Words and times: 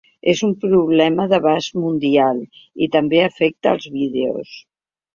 És 0.31 0.39
un 0.45 0.53
problema 0.63 1.27
d’abast 1.33 1.77
mundial 1.83 2.41
i 2.87 2.91
també 2.99 3.23
afecta 3.31 3.79
els 3.79 3.89
vídeos. 4.01 4.61